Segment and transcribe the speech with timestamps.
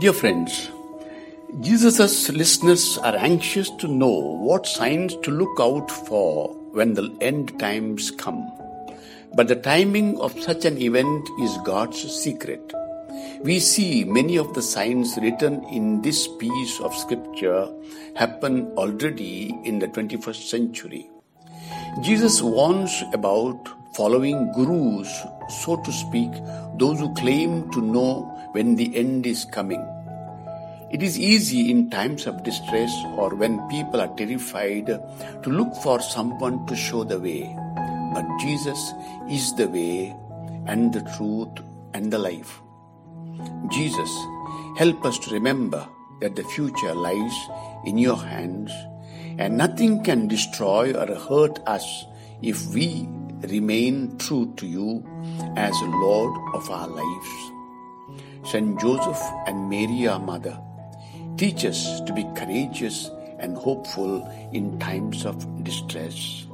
[0.00, 0.70] Dear friends,
[1.60, 7.60] Jesus' listeners are anxious to know what signs to look out for when the end
[7.60, 8.50] times come.
[9.34, 12.72] But the timing of such an event is God's secret.
[13.42, 17.68] We see many of the signs written in this piece of scripture
[18.16, 21.10] happen already in the 21st century.
[22.00, 25.10] Jesus warns about following gurus,
[25.50, 26.30] so to speak,
[26.78, 29.84] those who claim to know when the end is coming.
[30.90, 36.00] It is easy in times of distress or when people are terrified to look for
[36.00, 37.54] someone to show the way.
[38.14, 38.92] But Jesus
[39.30, 40.14] is the way
[40.66, 42.60] and the truth and the life.
[43.70, 44.10] Jesus,
[44.76, 45.88] help us to remember
[46.20, 47.48] that the future lies
[47.86, 48.70] in your hands
[49.38, 52.04] and nothing can destroy or hurt us
[52.42, 53.08] if we
[53.48, 55.02] remain true to you
[55.56, 57.61] as Lord of our lives.
[58.44, 60.58] Saint Joseph and Mary, our mother,
[61.36, 66.46] teach us to be courageous and hopeful in times of distress.